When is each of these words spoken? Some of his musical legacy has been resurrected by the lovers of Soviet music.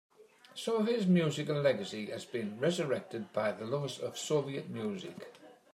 Some 0.55 0.77
of 0.77 0.87
his 0.87 1.05
musical 1.05 1.61
legacy 1.61 2.07
has 2.07 2.25
been 2.25 2.59
resurrected 2.59 3.31
by 3.33 3.51
the 3.51 3.65
lovers 3.67 3.99
of 3.99 4.17
Soviet 4.17 4.67
music. 4.67 5.31